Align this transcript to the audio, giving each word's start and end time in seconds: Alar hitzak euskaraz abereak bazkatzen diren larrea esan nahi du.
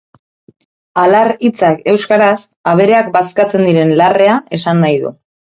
Alar 1.01 1.29
hitzak 1.49 1.83
euskaraz 1.93 2.33
abereak 2.73 3.13
bazkatzen 3.19 3.69
diren 3.71 3.97
larrea 4.03 4.43
esan 4.59 4.83
nahi 4.87 4.99
du. 5.07 5.17